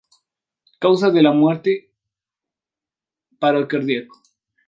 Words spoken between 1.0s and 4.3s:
de la muerte: paro cardíaco.